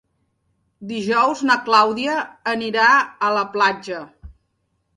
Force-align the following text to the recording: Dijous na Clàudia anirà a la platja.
Dijous 0.91 1.43
na 1.49 1.57
Clàudia 1.67 2.17
anirà 2.55 2.89
a 3.29 3.33
la 3.39 3.47
platja. 3.55 4.05